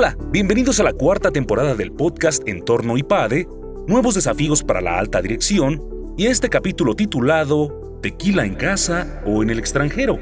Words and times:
Hola, 0.00 0.16
bienvenidos 0.30 0.78
a 0.78 0.84
la 0.84 0.92
cuarta 0.92 1.32
temporada 1.32 1.74
del 1.74 1.90
podcast 1.90 2.46
Entorno 2.46 2.96
IPADE, 2.96 3.48
nuevos 3.88 4.14
desafíos 4.14 4.62
para 4.62 4.80
la 4.80 4.96
alta 4.96 5.20
dirección 5.20 6.14
y 6.16 6.26
este 6.26 6.48
capítulo 6.48 6.94
titulado 6.94 7.98
Tequila 8.00 8.44
en 8.44 8.54
casa 8.54 9.20
o 9.26 9.42
en 9.42 9.50
el 9.50 9.58
extranjero. 9.58 10.20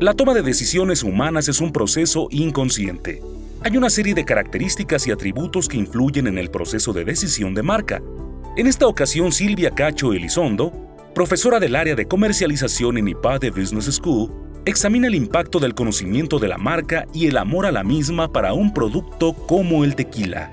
La 0.00 0.12
toma 0.12 0.34
de 0.34 0.42
decisiones 0.42 1.02
humanas 1.02 1.48
es 1.48 1.62
un 1.62 1.72
proceso 1.72 2.28
inconsciente. 2.30 3.22
Hay 3.62 3.78
una 3.78 3.88
serie 3.88 4.12
de 4.12 4.26
características 4.26 5.06
y 5.06 5.12
atributos 5.12 5.66
que 5.66 5.78
influyen 5.78 6.26
en 6.26 6.36
el 6.36 6.50
proceso 6.50 6.92
de 6.92 7.06
decisión 7.06 7.54
de 7.54 7.62
marca. 7.62 8.02
En 8.58 8.66
esta 8.66 8.86
ocasión, 8.86 9.32
Silvia 9.32 9.70
Cacho 9.70 10.12
Elizondo, 10.12 10.74
profesora 11.14 11.58
del 11.58 11.74
área 11.74 11.94
de 11.94 12.04
comercialización 12.04 12.98
en 12.98 13.08
IPADE 13.08 13.48
Business 13.48 13.86
School, 13.94 14.30
examina 14.66 15.06
el 15.06 15.14
impacto 15.14 15.60
del 15.60 15.74
conocimiento 15.74 16.40
de 16.40 16.48
la 16.48 16.58
marca 16.58 17.06
y 17.12 17.28
el 17.28 17.36
amor 17.36 17.66
a 17.66 17.72
la 17.72 17.84
misma 17.84 18.32
para 18.32 18.52
un 18.52 18.74
producto 18.74 19.32
como 19.32 19.84
el 19.84 19.94
tequila. 19.94 20.52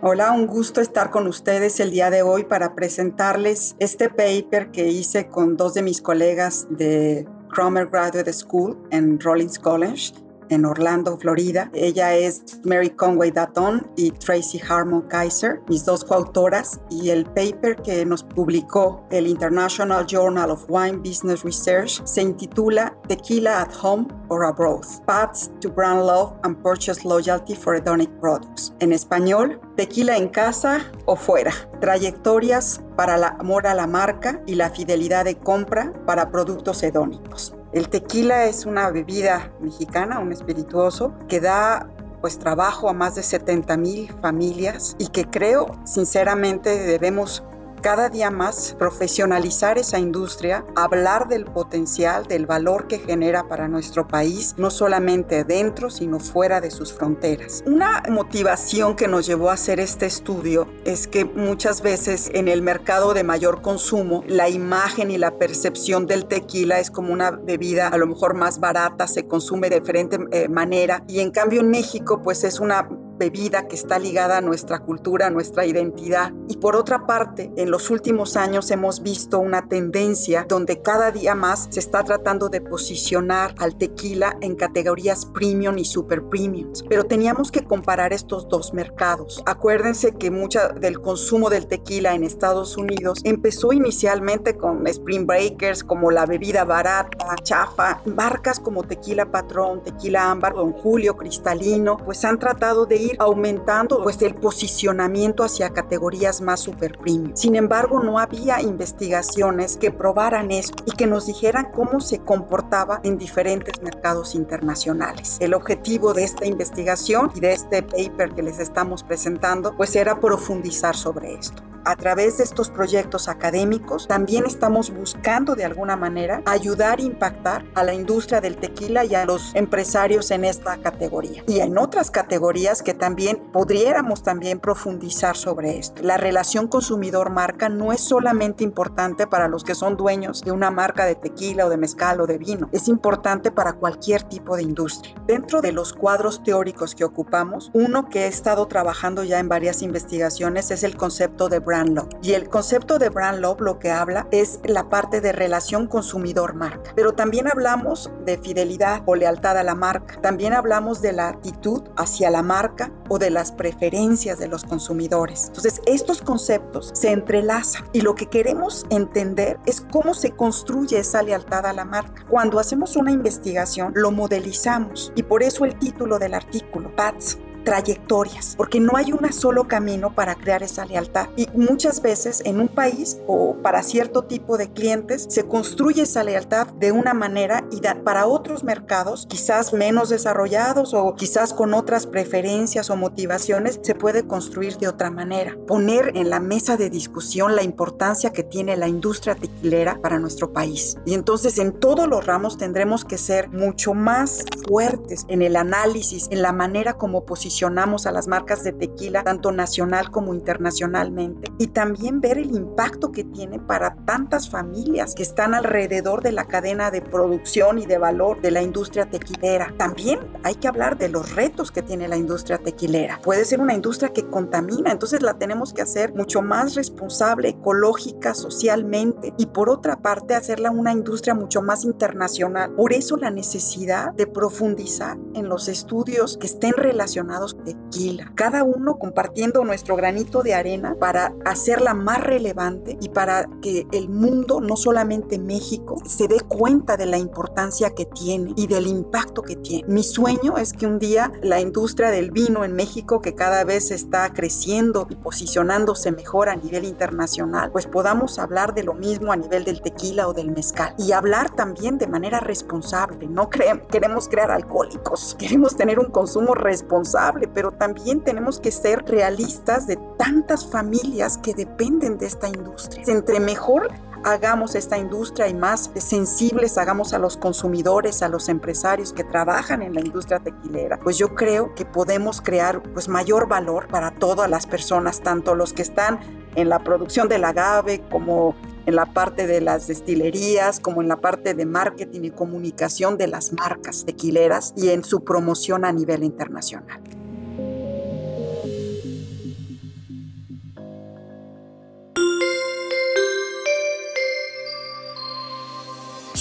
Hola, 0.00 0.32
un 0.32 0.46
gusto 0.46 0.80
estar 0.80 1.10
con 1.10 1.26
ustedes 1.26 1.78
el 1.78 1.90
día 1.90 2.08
de 2.08 2.22
hoy 2.22 2.44
para 2.44 2.74
presentarles 2.74 3.76
este 3.80 4.08
paper 4.08 4.70
que 4.70 4.88
hice 4.88 5.28
con 5.28 5.58
dos 5.58 5.74
de 5.74 5.82
mis 5.82 6.00
colegas 6.00 6.66
de 6.70 7.26
Cromer 7.50 7.88
Graduate 7.88 8.32
School 8.32 8.78
en 8.90 9.20
Rollins 9.20 9.58
College 9.58 10.23
en 10.50 10.64
Orlando, 10.64 11.16
Florida. 11.18 11.70
Ella 11.74 12.14
es 12.14 12.42
Mary 12.64 12.90
Conway 12.90 13.30
Datton 13.30 13.90
y 13.96 14.10
Tracy 14.10 14.60
Harmon 14.68 15.02
Kaiser, 15.02 15.60
mis 15.68 15.84
dos 15.84 16.04
coautoras, 16.04 16.80
y 16.90 17.10
el 17.10 17.24
paper 17.24 17.76
que 17.82 18.04
nos 18.04 18.22
publicó 18.22 19.06
el 19.10 19.26
International 19.26 20.06
Journal 20.06 20.50
of 20.50 20.64
Wine 20.68 20.98
Business 20.98 21.42
Research 21.42 22.02
se 22.04 22.22
intitula 22.22 22.96
Tequila 23.08 23.62
at 23.62 23.70
Home 23.82 24.06
or 24.28 24.44
Abroad: 24.44 24.84
Paths 25.06 25.50
to 25.60 25.70
Brand 25.70 26.06
Love 26.06 26.32
and 26.42 26.56
Purchase 26.62 27.06
Loyalty 27.06 27.54
for 27.54 27.76
Hedonic 27.76 28.10
Products. 28.20 28.72
En 28.80 28.92
español, 28.92 29.60
Tequila 29.76 30.16
en 30.16 30.28
casa 30.28 30.90
o 31.06 31.16
fuera. 31.16 31.52
Trayectorias 31.80 32.80
para 32.96 33.16
el 33.16 33.24
amor 33.24 33.66
a 33.66 33.74
la 33.74 33.86
marca 33.86 34.42
y 34.46 34.54
la 34.54 34.70
fidelidad 34.70 35.24
de 35.24 35.36
compra 35.36 35.92
para 36.06 36.30
productos 36.30 36.82
hedónicos. 36.82 37.54
El 37.74 37.88
tequila 37.88 38.44
es 38.44 38.66
una 38.66 38.88
bebida 38.92 39.52
mexicana, 39.60 40.20
un 40.20 40.30
espirituoso, 40.30 41.12
que 41.28 41.40
da 41.40 41.90
pues 42.20 42.38
trabajo 42.38 42.88
a 42.88 42.92
más 42.92 43.16
de 43.16 43.24
70 43.24 43.76
mil 43.76 44.12
familias 44.22 44.94
y 44.96 45.08
que 45.08 45.24
creo 45.24 45.66
sinceramente 45.84 46.78
debemos 46.78 47.42
cada 47.84 48.08
día 48.08 48.30
más 48.30 48.74
profesionalizar 48.78 49.76
esa 49.76 49.98
industria, 49.98 50.64
hablar 50.74 51.28
del 51.28 51.44
potencial, 51.44 52.26
del 52.26 52.46
valor 52.46 52.88
que 52.88 52.98
genera 52.98 53.46
para 53.46 53.68
nuestro 53.68 54.08
país, 54.08 54.54
no 54.56 54.70
solamente 54.70 55.44
dentro, 55.44 55.90
sino 55.90 56.18
fuera 56.18 56.62
de 56.62 56.70
sus 56.70 56.94
fronteras. 56.94 57.62
Una 57.66 58.02
motivación 58.08 58.96
que 58.96 59.06
nos 59.06 59.26
llevó 59.26 59.50
a 59.50 59.52
hacer 59.52 59.80
este 59.80 60.06
estudio 60.06 60.66
es 60.86 61.06
que 61.06 61.26
muchas 61.26 61.82
veces 61.82 62.30
en 62.32 62.48
el 62.48 62.62
mercado 62.62 63.12
de 63.12 63.22
mayor 63.22 63.60
consumo, 63.60 64.24
la 64.28 64.48
imagen 64.48 65.10
y 65.10 65.18
la 65.18 65.36
percepción 65.36 66.06
del 66.06 66.24
tequila 66.24 66.80
es 66.80 66.90
como 66.90 67.12
una 67.12 67.32
bebida 67.32 67.88
a 67.88 67.98
lo 67.98 68.06
mejor 68.06 68.32
más 68.32 68.60
barata, 68.60 69.06
se 69.06 69.26
consume 69.28 69.68
de 69.68 69.80
diferente 69.80 70.18
eh, 70.32 70.48
manera 70.48 71.04
y 71.06 71.20
en 71.20 71.30
cambio 71.30 71.60
en 71.60 71.68
México 71.68 72.22
pues 72.22 72.44
es 72.44 72.60
una 72.60 72.88
bebida 73.18 73.68
que 73.68 73.76
está 73.76 73.98
ligada 73.98 74.38
a 74.38 74.40
nuestra 74.40 74.80
cultura, 74.80 75.26
a 75.26 75.30
nuestra 75.30 75.66
identidad. 75.66 76.32
Y 76.48 76.56
por 76.56 76.76
otra 76.76 77.06
parte, 77.06 77.52
en 77.56 77.70
los 77.70 77.90
últimos 77.90 78.36
años 78.36 78.70
hemos 78.70 79.02
visto 79.02 79.38
una 79.38 79.68
tendencia 79.68 80.46
donde 80.48 80.82
cada 80.82 81.10
día 81.10 81.34
más 81.34 81.68
se 81.70 81.80
está 81.80 82.02
tratando 82.04 82.48
de 82.48 82.60
posicionar 82.60 83.54
al 83.58 83.76
tequila 83.76 84.36
en 84.40 84.56
categorías 84.56 85.26
premium 85.26 85.78
y 85.78 85.84
super 85.84 86.22
premium. 86.24 86.72
Pero 86.88 87.04
teníamos 87.04 87.50
que 87.50 87.64
comparar 87.64 88.12
estos 88.12 88.48
dos 88.48 88.74
mercados. 88.74 89.42
Acuérdense 89.46 90.14
que 90.14 90.30
mucha 90.30 90.68
del 90.68 91.00
consumo 91.00 91.50
del 91.50 91.66
tequila 91.66 92.14
en 92.14 92.24
Estados 92.24 92.76
Unidos 92.76 93.20
empezó 93.24 93.72
inicialmente 93.72 94.56
con 94.56 94.86
Spring 94.86 95.26
Breakers, 95.26 95.84
como 95.84 96.10
la 96.10 96.26
bebida 96.26 96.64
barata, 96.64 97.36
chafa, 97.42 98.02
marcas 98.06 98.60
como 98.60 98.82
Tequila 98.82 99.30
Patrón, 99.30 99.82
Tequila 99.82 100.30
Ámbar, 100.30 100.54
Don 100.54 100.72
Julio, 100.72 101.16
Cristalino, 101.16 101.96
pues 101.96 102.24
han 102.24 102.38
tratado 102.38 102.86
de 102.86 102.96
ir 103.04 103.16
aumentando 103.18 104.02
pues 104.02 104.20
el 104.22 104.34
posicionamiento 104.34 105.44
hacia 105.44 105.70
categorías 105.70 106.40
más 106.40 106.60
super 106.60 106.98
premium. 106.98 107.36
Sin 107.36 107.56
embargo, 107.56 108.00
no 108.00 108.18
había 108.18 108.60
investigaciones 108.60 109.76
que 109.76 109.90
probaran 109.90 110.50
esto 110.50 110.82
y 110.86 110.92
que 110.92 111.06
nos 111.06 111.26
dijeran 111.26 111.70
cómo 111.72 112.00
se 112.00 112.20
comportaba 112.20 113.00
en 113.02 113.18
diferentes 113.18 113.82
mercados 113.82 114.34
internacionales. 114.34 115.36
El 115.40 115.54
objetivo 115.54 116.14
de 116.14 116.24
esta 116.24 116.46
investigación 116.46 117.30
y 117.34 117.40
de 117.40 117.52
este 117.52 117.82
paper 117.82 118.34
que 118.34 118.42
les 118.42 118.58
estamos 118.58 119.02
presentando 119.02 119.76
pues 119.76 119.96
era 119.96 120.20
profundizar 120.20 120.96
sobre 120.96 121.34
esto 121.34 121.73
a 121.84 121.96
través 121.96 122.38
de 122.38 122.44
estos 122.44 122.70
proyectos 122.70 123.28
académicos, 123.28 124.08
también 124.08 124.44
estamos 124.46 124.90
buscando 124.90 125.54
de 125.54 125.64
alguna 125.64 125.96
manera 125.96 126.42
ayudar 126.46 127.00
e 127.00 127.04
impactar 127.04 127.64
a 127.74 127.84
la 127.84 127.94
industria 127.94 128.40
del 128.40 128.56
tequila 128.56 129.04
y 129.04 129.14
a 129.14 129.24
los 129.26 129.54
empresarios 129.54 130.30
en 130.30 130.44
esta 130.44 130.76
categoría. 130.78 131.44
Y 131.46 131.60
en 131.60 131.78
otras 131.78 132.10
categorías 132.10 132.82
que 132.82 132.94
también 132.94 133.42
podríamos 133.52 134.22
también 134.22 134.60
profundizar 134.60 135.36
sobre 135.36 135.78
esto. 135.78 136.02
La 136.02 136.16
relación 136.16 136.68
consumidor-marca 136.68 137.68
no 137.68 137.92
es 137.92 138.00
solamente 138.00 138.64
importante 138.64 139.26
para 139.26 139.48
los 139.48 139.64
que 139.64 139.74
son 139.74 139.96
dueños 139.96 140.42
de 140.42 140.52
una 140.52 140.70
marca 140.70 141.04
de 141.04 141.14
tequila 141.14 141.66
o 141.66 141.68
de 141.68 141.76
mezcal 141.76 142.20
o 142.20 142.26
de 142.26 142.38
vino, 142.38 142.68
es 142.72 142.88
importante 142.88 143.50
para 143.50 143.74
cualquier 143.74 144.22
tipo 144.22 144.56
de 144.56 144.62
industria. 144.62 145.14
Dentro 145.26 145.60
de 145.60 145.72
los 145.72 145.92
cuadros 145.92 146.42
teóricos 146.42 146.94
que 146.94 147.04
ocupamos, 147.04 147.70
uno 147.74 148.08
que 148.08 148.24
he 148.24 148.26
estado 148.26 148.66
trabajando 148.66 149.24
ya 149.24 149.38
en 149.38 149.48
varias 149.48 149.82
investigaciones 149.82 150.70
es 150.70 150.82
el 150.84 150.96
concepto 150.96 151.48
de 151.48 151.58
brand 151.58 151.73
y 152.22 152.34
el 152.34 152.48
concepto 152.48 152.98
de 152.98 153.08
brand 153.08 153.40
love 153.40 153.60
lo 153.60 153.78
que 153.80 153.90
habla 153.90 154.28
es 154.30 154.60
la 154.64 154.88
parte 154.88 155.20
de 155.20 155.32
relación 155.32 155.88
consumidor-marca. 155.88 156.92
Pero 156.94 157.14
también 157.14 157.48
hablamos 157.48 158.12
de 158.24 158.38
fidelidad 158.38 159.02
o 159.06 159.16
lealtad 159.16 159.58
a 159.58 159.64
la 159.64 159.74
marca. 159.74 160.20
También 160.20 160.52
hablamos 160.52 161.02
de 161.02 161.12
la 161.12 161.28
actitud 161.28 161.82
hacia 161.96 162.30
la 162.30 162.42
marca 162.42 162.92
o 163.08 163.18
de 163.18 163.30
las 163.30 163.50
preferencias 163.50 164.38
de 164.38 164.46
los 164.46 164.64
consumidores. 164.64 165.46
Entonces, 165.48 165.80
estos 165.86 166.22
conceptos 166.22 166.90
se 166.94 167.10
entrelazan 167.10 167.88
y 167.92 168.02
lo 168.02 168.14
que 168.14 168.26
queremos 168.26 168.86
entender 168.90 169.58
es 169.66 169.80
cómo 169.80 170.14
se 170.14 170.30
construye 170.30 170.98
esa 170.98 171.22
lealtad 171.22 171.66
a 171.66 171.72
la 171.72 171.84
marca. 171.84 172.24
Cuando 172.28 172.60
hacemos 172.60 172.94
una 172.94 173.10
investigación, 173.10 173.92
lo 173.96 174.12
modelizamos 174.12 175.12
y 175.16 175.24
por 175.24 175.42
eso 175.42 175.64
el 175.64 175.76
título 175.78 176.18
del 176.18 176.34
artículo, 176.34 176.94
PATS, 176.94 177.38
trayectorias, 177.64 178.54
porque 178.56 178.80
no 178.80 178.96
hay 178.96 179.12
un 179.12 179.24
solo 179.32 179.66
camino 179.66 180.14
para 180.14 180.34
crear 180.34 180.62
esa 180.62 180.84
lealtad. 180.84 181.28
Y 181.36 181.48
muchas 181.54 182.02
veces 182.02 182.42
en 182.44 182.60
un 182.60 182.68
país 182.68 183.18
o 183.26 183.56
para 183.62 183.82
cierto 183.82 184.24
tipo 184.24 184.58
de 184.58 184.70
clientes 184.70 185.26
se 185.28 185.44
construye 185.44 186.02
esa 186.02 186.22
lealtad 186.24 186.66
de 186.74 186.92
una 186.92 187.14
manera 187.14 187.64
y 187.70 187.80
para 188.02 188.26
otros 188.26 188.64
mercados, 188.64 189.26
quizás 189.28 189.72
menos 189.72 190.08
desarrollados 190.08 190.94
o 190.94 191.14
quizás 191.14 191.52
con 191.52 191.74
otras 191.74 192.06
preferencias 192.06 192.90
o 192.90 192.96
motivaciones, 192.96 193.78
se 193.82 193.94
puede 193.94 194.26
construir 194.26 194.78
de 194.78 194.88
otra 194.88 195.10
manera. 195.10 195.56
Poner 195.66 196.12
en 196.16 196.30
la 196.30 196.40
mesa 196.40 196.76
de 196.76 196.90
discusión 196.90 197.54
la 197.54 197.62
importancia 197.62 198.32
que 198.32 198.42
tiene 198.42 198.76
la 198.76 198.88
industria 198.88 199.34
tequilera 199.34 200.00
para 200.00 200.18
nuestro 200.18 200.52
país. 200.52 200.96
Y 201.04 201.14
entonces 201.14 201.58
en 201.58 201.72
todos 201.72 202.08
los 202.08 202.26
ramos 202.26 202.56
tendremos 202.56 203.04
que 203.04 203.18
ser 203.18 203.48
mucho 203.50 203.94
más 203.94 204.44
fuertes 204.66 205.24
en 205.28 205.42
el 205.42 205.56
análisis, 205.56 206.28
en 206.30 206.42
la 206.42 206.52
manera 206.52 206.94
como 206.94 207.24
posicionamos 207.24 207.53
a 207.62 208.10
las 208.10 208.26
marcas 208.26 208.64
de 208.64 208.72
tequila, 208.72 209.22
tanto 209.22 209.52
nacional 209.52 210.10
como 210.10 210.34
internacionalmente, 210.34 211.52
y 211.58 211.68
también 211.68 212.20
ver 212.20 212.38
el 212.38 212.54
impacto 212.54 213.12
que 213.12 213.22
tiene 213.24 213.60
para 213.60 213.94
tantas 214.04 214.50
familias 214.50 215.14
que 215.14 215.22
están 215.22 215.54
alrededor 215.54 216.22
de 216.22 216.32
la 216.32 216.46
cadena 216.46 216.90
de 216.90 217.00
producción 217.00 217.78
y 217.78 217.86
de 217.86 217.98
valor 217.98 218.40
de 218.40 218.50
la 218.50 218.62
industria 218.62 219.08
tequilera. 219.08 219.72
También 219.78 220.18
hay 220.42 220.56
que 220.56 220.66
hablar 220.66 220.98
de 220.98 221.08
los 221.08 221.34
retos 221.34 221.70
que 221.70 221.82
tiene 221.82 222.08
la 222.08 222.16
industria 222.16 222.58
tequilera. 222.58 223.20
Puede 223.22 223.44
ser 223.44 223.60
una 223.60 223.74
industria 223.74 224.12
que 224.12 224.28
contamina, 224.28 224.90
entonces 224.90 225.22
la 225.22 225.34
tenemos 225.34 225.72
que 225.72 225.82
hacer 225.82 226.12
mucho 226.14 226.42
más 226.42 226.74
responsable, 226.74 227.50
ecológica, 227.50 228.34
socialmente, 228.34 229.32
y 229.38 229.46
por 229.46 229.70
otra 229.70 230.02
parte 230.02 230.34
hacerla 230.34 230.70
una 230.70 230.92
industria 230.92 231.34
mucho 231.34 231.62
más 231.62 231.84
internacional. 231.84 232.72
Por 232.72 232.92
eso 232.92 233.16
la 233.16 233.30
necesidad 233.30 234.12
de 234.12 234.26
profundizar 234.26 235.16
en 235.34 235.48
los 235.48 235.68
estudios 235.68 236.36
que 236.36 236.46
estén 236.46 236.72
relacionados 236.72 237.43
tequila. 237.52 238.32
Cada 238.34 238.64
uno 238.64 238.98
compartiendo 238.98 239.64
nuestro 239.64 239.96
granito 239.96 240.42
de 240.42 240.54
arena 240.54 240.96
para 240.98 241.34
hacerla 241.44 241.94
más 241.94 242.22
relevante 242.22 242.96
y 243.00 243.08
para 243.10 243.48
que 243.60 243.86
el 243.92 244.08
mundo, 244.08 244.60
no 244.60 244.76
solamente 244.76 245.38
México, 245.38 245.96
se 246.06 246.28
dé 246.28 246.40
cuenta 246.40 246.96
de 246.96 247.06
la 247.06 247.18
importancia 247.18 247.90
que 247.90 248.06
tiene 248.06 248.52
y 248.56 248.66
del 248.66 248.86
impacto 248.86 249.42
que 249.42 249.56
tiene. 249.56 249.86
Mi 249.88 250.02
sueño 250.02 250.56
es 250.58 250.72
que 250.72 250.86
un 250.86 250.98
día 250.98 251.32
la 251.42 251.60
industria 251.60 252.10
del 252.10 252.30
vino 252.30 252.64
en 252.64 252.74
México, 252.74 253.20
que 253.20 253.34
cada 253.34 253.64
vez 253.64 253.90
está 253.90 254.32
creciendo 254.32 255.06
y 255.10 255.16
posicionándose 255.16 256.12
mejor 256.12 256.48
a 256.48 256.56
nivel 256.56 256.84
internacional, 256.84 257.70
pues 257.72 257.86
podamos 257.86 258.38
hablar 258.38 258.74
de 258.74 258.84
lo 258.84 258.94
mismo 258.94 259.32
a 259.32 259.36
nivel 259.36 259.64
del 259.64 259.82
tequila 259.82 260.28
o 260.28 260.34
del 260.34 260.50
mezcal 260.50 260.94
y 260.98 261.12
hablar 261.12 261.54
también 261.54 261.98
de 261.98 262.06
manera 262.06 262.40
responsable. 262.40 263.26
No 263.26 263.48
queremos 263.50 264.28
crear 264.28 264.50
alcohólicos, 264.50 265.36
queremos 265.38 265.76
tener 265.76 265.98
un 265.98 266.10
consumo 266.10 266.54
responsable, 266.54 267.33
pero 267.52 267.72
también 267.72 268.22
tenemos 268.22 268.60
que 268.60 268.70
ser 268.70 269.04
realistas 269.06 269.86
de 269.86 269.98
tantas 270.18 270.66
familias 270.66 271.38
que 271.38 271.54
dependen 271.54 272.18
de 272.18 272.26
esta 272.26 272.48
industria. 272.48 273.04
Entre 273.06 273.40
mejor 273.40 273.88
hagamos 274.24 274.74
esta 274.74 274.96
industria 274.96 275.48
y 275.48 275.54
más 275.54 275.90
sensibles 275.96 276.78
hagamos 276.78 277.12
a 277.12 277.18
los 277.18 277.36
consumidores, 277.36 278.22
a 278.22 278.28
los 278.28 278.48
empresarios 278.48 279.12
que 279.12 279.22
trabajan 279.22 279.82
en 279.82 279.94
la 279.94 280.00
industria 280.00 280.38
tequilera, 280.40 280.98
pues 280.98 281.18
yo 281.18 281.34
creo 281.34 281.74
que 281.74 281.84
podemos 281.84 282.40
crear 282.40 282.82
pues 282.82 283.08
mayor 283.08 283.48
valor 283.48 283.86
para 283.88 284.12
todas 284.12 284.48
las 284.48 284.66
personas, 284.66 285.20
tanto 285.20 285.54
los 285.54 285.72
que 285.72 285.82
están 285.82 286.20
en 286.54 286.68
la 286.68 286.78
producción 286.78 287.28
del 287.28 287.44
agave 287.44 288.02
como 288.10 288.54
en 288.86 288.96
la 288.96 289.06
parte 289.06 289.46
de 289.46 289.60
las 289.60 289.86
destilerías, 289.86 290.80
como 290.80 291.02
en 291.02 291.08
la 291.08 291.16
parte 291.16 291.54
de 291.54 291.66
marketing 291.66 292.24
y 292.24 292.30
comunicación 292.30 293.16
de 293.18 293.26
las 293.26 293.52
marcas 293.52 294.04
tequileras 294.04 294.72
y 294.76 294.90
en 294.90 295.04
su 295.04 295.24
promoción 295.24 295.84
a 295.84 295.92
nivel 295.92 296.22
internacional. 296.22 297.00